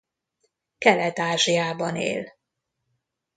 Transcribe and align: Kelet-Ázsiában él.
Kelet-Ázsiában 0.77 1.95
él. 1.95 2.33